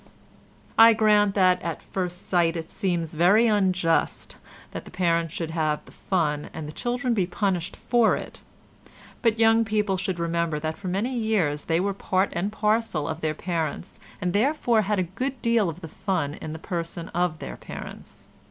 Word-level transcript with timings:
I 0.79 0.93
grant 0.93 1.35
that 1.35 1.61
at 1.61 1.83
first 1.83 2.27
sight 2.27 2.55
it 2.57 2.71
seems 2.71 3.13
very 3.13 3.45
unjust, 3.45 4.37
that 4.71 4.85
the 4.85 4.89
parents 4.89 5.31
should 5.31 5.51
have 5.51 5.85
the 5.85 5.91
fun 5.91 6.49
and 6.55 6.67
the 6.67 6.71
children 6.71 7.13
be 7.13 7.27
punished 7.27 7.75
for 7.75 8.15
it, 8.15 8.41
but 9.21 9.37
young 9.37 9.63
people 9.63 9.97
should 9.97 10.17
remember 10.17 10.59
that 10.59 10.75
for 10.75 10.87
many 10.87 11.15
years 11.15 11.65
they 11.65 11.79
were 11.79 11.93
part 11.93 12.33
and 12.33 12.51
parcel 12.51 13.07
of 13.07 13.21
their 13.21 13.35
parents 13.35 13.99
and 14.19 14.33
therefore 14.33 14.81
had 14.81 14.97
a 14.97 15.03
good 15.03 15.39
deal 15.43 15.69
of 15.69 15.81
the 15.81 15.87
fun 15.87 16.33
in 16.33 16.51
the 16.51 16.57
person 16.57 17.09
of 17.09 17.37
their 17.37 17.55
parents. 17.55 18.27